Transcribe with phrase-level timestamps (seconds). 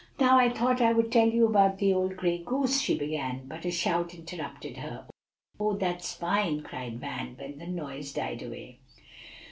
[0.19, 3.65] "Now, I thought I would tell you about the old gray goose," she began, but
[3.65, 5.05] a shout interrupted her.
[5.59, 8.79] "Oh, that's fine!" cried Van, when the noise died away.